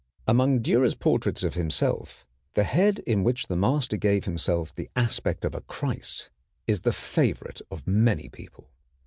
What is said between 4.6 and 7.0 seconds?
the aspect of a Christ is the